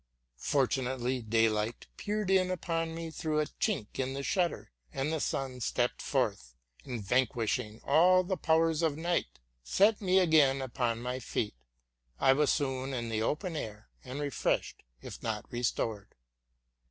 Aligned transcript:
Fortunately 0.39 1.21
daylight 1.21 1.85
peered 1.95 2.31
in 2.31 2.49
upon 2.49 2.95
me 2.95 3.11
through 3.11 3.39
a 3.39 3.45
chink 3.45 3.99
in 3.99 4.15
the 4.15 4.23
shutter; 4.23 4.71
and 4.91 5.13
the 5.13 5.19
sun, 5.19 5.61
vanquishing 6.83 7.79
all 7.83 8.23
the 8.23 8.35
powers 8.35 8.81
of 8.81 8.97
night, 8.97 9.37
set 9.63 10.01
me 10.01 10.17
again 10.17 10.59
upon 10.59 11.03
my 11.03 11.19
feet: 11.19 11.53
I 12.19 12.33
was 12.33 12.51
soon 12.51 12.95
in 12.95 13.09
the 13.09 13.21
open 13.21 13.55
air, 13.55 13.89
and 14.03 14.19
refreshed, 14.19 14.81
if 15.03 15.21
not 15.21 15.45
restored. 15.51 16.15